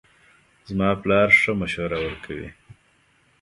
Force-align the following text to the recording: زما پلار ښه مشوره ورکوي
زما 0.69 0.89
پلار 1.03 1.27
ښه 1.39 1.51
مشوره 1.61 1.97
ورکوي 2.05 2.49